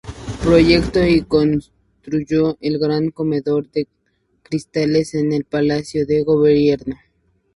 Proyectó 0.41 1.05
y 1.05 1.21
construyó 1.25 2.57
el 2.59 2.79
gran 2.79 3.11
comedor 3.11 3.69
de 3.69 3.87
cristales 4.41 5.13
en 5.13 5.31
el 5.31 5.43
palacio 5.45 6.07
de 6.07 6.23
gobierno. 6.23 6.95